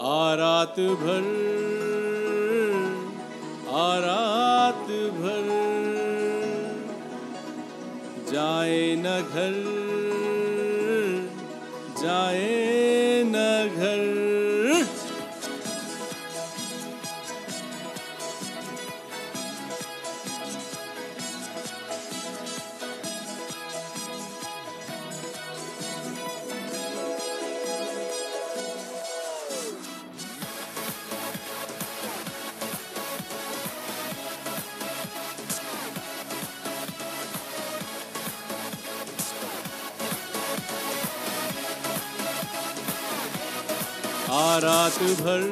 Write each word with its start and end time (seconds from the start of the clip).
आ 0.00 0.34
रात 0.38 0.76
भर 0.98 1.24
आरात 3.78 4.86
भर 5.16 5.48
जाए 8.30 8.94
न 8.98 9.18
घर 9.20 9.56
जाए 12.02 12.77
आ 44.30 44.58
रात 44.58 44.98
भर, 45.20 45.44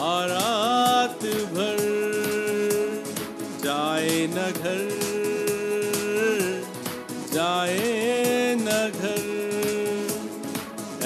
आ 0.00 0.14
रात 0.26 1.20
भर, 1.52 1.82
जाए 3.64 4.16
न 4.26 4.46
घर, 4.52 4.80
जाए 7.34 8.56
न 8.58 8.74
घर 8.90 9.24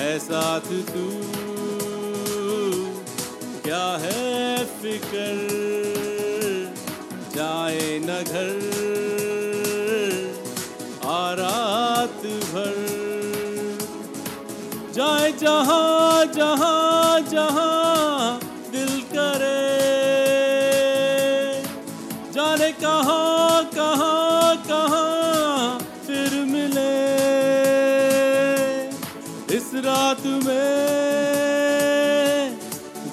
ऐसा 0.00 0.58
तू, 0.58 1.06
क्या 3.64 3.86
है 4.00 4.64
फिकर, 4.80 5.44
जाए 7.36 7.98
न 8.04 8.22
घर, 8.24 8.56
आ 11.04 11.22
रात 11.34 12.26
भर 12.54 12.79
जहाँ 15.40 16.24
जहाँ 16.36 17.20
जहाँ 17.30 18.40
दिल 18.72 18.90
करे। 19.12 19.60
जाने 22.32 22.70
कहाँ 22.72 23.64
कहाँ 23.74 24.56
कहाँ 24.68 25.78
फिर 26.06 26.34
मिले। 26.50 26.92
इस 29.56 29.70
रात 29.86 30.26
में 30.44 30.60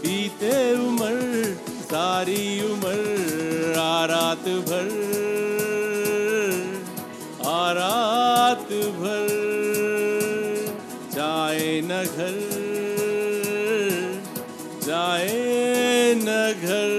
बीते 0.03 0.55
उम्र, 0.87 1.55
सारी 1.87 2.43
उम्र 2.71 3.36
जाए 11.57 11.81
न 11.81 12.03
घर, 12.15 12.35
जाए 14.85 16.13
न 16.17 16.35
घर। 16.63 16.95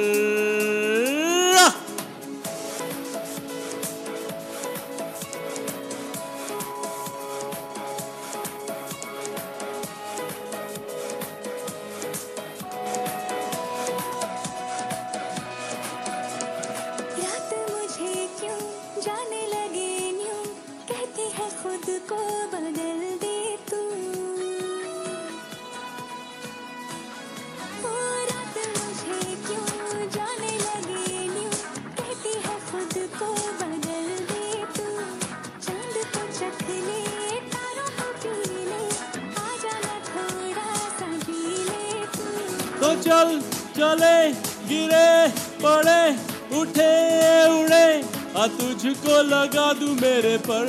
जाने 19.02 19.42
लगे 19.46 19.90
न्यू? 20.12 20.36
कहती 20.90 21.28
है 21.36 21.48
खुद 21.62 21.86
को 22.10 22.20
बदल 22.52 23.00
दे। 23.22 23.27
तू 42.78 42.94
चल, 42.94 43.40
चले, 43.76 44.30
गिरे, 44.68 45.28
पड़े, 45.62 46.12
उठे, 46.60 46.94
उड़े। 47.60 48.04
आ 48.36 48.46
तुझको 48.46 49.22
लगा 49.22 49.72
दू 49.72 49.86
मेरे 49.86 50.38
पर। 50.38 50.66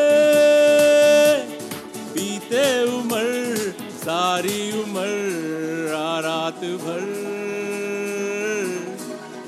बीते 2.13 2.83
उम्र, 2.83 3.73
सारी 3.79 4.83
उम्र, 4.83 5.93
आ 5.95 6.19
रात 6.19 6.61
भर। 6.83 7.05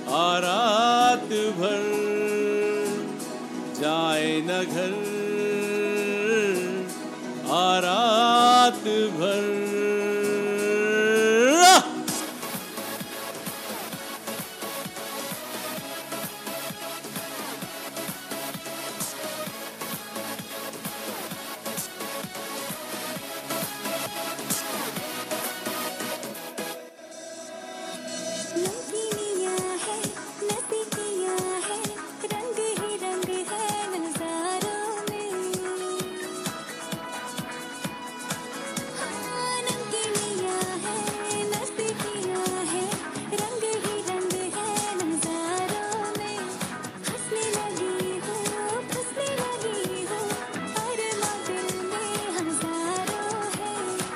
आ 0.10 0.38
रात 0.38 1.30
भर, 1.60 1.84
जाए 3.82 4.42
न 4.42 4.64
घर। 4.64 5.18
आ 7.50 7.80
रात 7.80 7.97
भर 9.20 9.67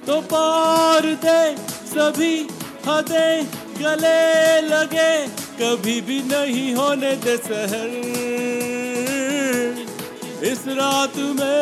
तो 0.07 0.22
पार 0.22 1.06
दे, 1.25 1.56
सभी 1.88 2.35
हदें 2.88 3.45
गले 3.79 4.62
लगे, 4.62 5.28
कभी 5.59 6.01
भी 6.01 6.19
नहीं 6.23 6.73
होने 6.75 7.16
दे 7.16 7.38
सहर 7.38 7.91
इस 10.44 10.63
रात 10.68 11.18
में 11.18 11.62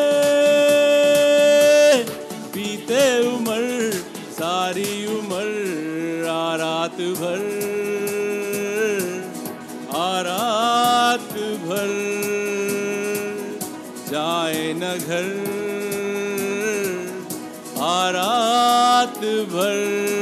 बीते 2.54 3.04
उम्र, 3.28 3.92
सारी 4.32 5.06
उम्र, 5.06 6.28
आ 6.28 6.56
रात 6.56 6.96
भर। 7.20 7.46
आ 9.94 10.20
रात 10.20 11.32
भर, 11.64 11.92
जाए 14.10 14.72
न 14.72 14.96
घर। 14.98 15.59
रात 18.10 19.18
भर। 19.24 20.19